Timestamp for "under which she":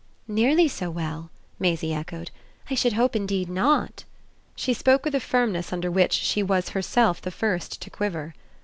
5.71-6.41